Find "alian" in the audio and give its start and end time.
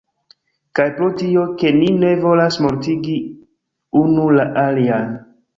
4.67-5.17